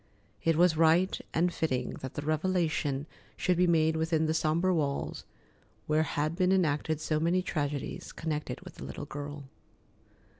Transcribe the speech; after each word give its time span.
It 0.43 0.55
was 0.55 0.75
right 0.75 1.15
and 1.31 1.53
fitting 1.53 1.91
that 1.99 2.15
the 2.15 2.23
revelation 2.23 3.05
should 3.37 3.55
be 3.55 3.67
made 3.67 3.95
within 3.95 4.25
the 4.25 4.33
sombre 4.33 4.73
walls 4.73 5.25
where 5.85 6.01
had 6.01 6.35
been 6.35 6.51
enacted 6.51 6.99
so 6.99 7.19
many 7.19 7.43
tragedies 7.43 8.11
connected 8.11 8.61
with 8.61 8.77
the 8.77 8.83
little 8.83 9.05
girl. 9.05 9.43